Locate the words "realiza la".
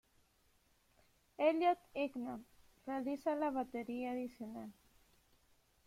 2.87-3.51